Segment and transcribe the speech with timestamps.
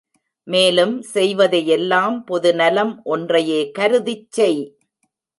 [0.47, 4.61] மேலும் செய்வதையெல்லாம் பொதுநலம் ஒன்றையே கருதிச் செய்.